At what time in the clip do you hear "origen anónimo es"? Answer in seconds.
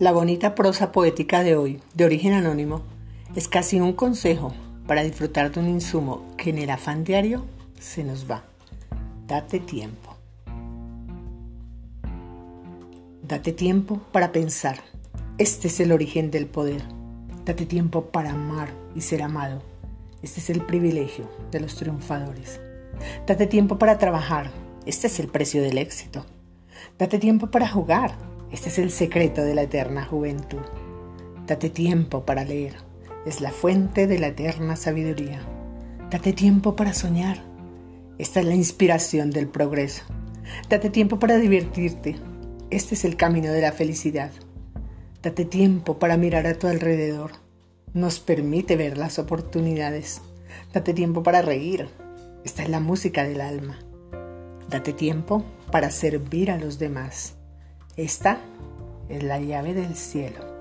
2.04-3.46